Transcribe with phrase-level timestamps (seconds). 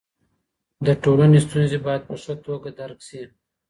[0.85, 3.21] د ټولني ستونزې باید په ښه توګه درک سي.